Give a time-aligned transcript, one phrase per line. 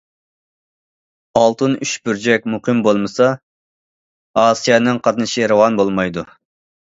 [1.41, 3.27] ئالتۇن ئۈچ بۇرجەك مۇقىم بولمىسا،
[4.45, 6.25] ئاسىيانىڭ قاتنىشى راۋان بولمايدۇ.